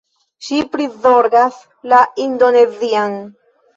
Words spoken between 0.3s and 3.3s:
Ŝi prizorgas la Indonezian